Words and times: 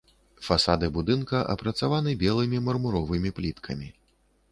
Фасады 0.45 0.87
будынка 0.95 1.37
апрацаваны 1.53 2.13
белымі 2.23 2.61
мармуровымі 2.69 3.29
пліткамі. 3.41 3.91